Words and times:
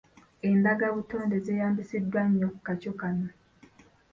Enddagabutonde 0.47 1.35
zeeyambisiddwa 1.45 2.21
nnyo 2.27 2.47
mu 2.53 2.59
kakyo 2.65 2.93
kano. 2.99 3.29